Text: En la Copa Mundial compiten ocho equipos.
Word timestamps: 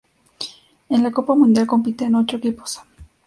En 0.89 1.03
la 1.03 1.11
Copa 1.11 1.35
Mundial 1.35 1.67
compiten 1.67 2.15
ocho 2.15 2.37
equipos. 2.37 2.81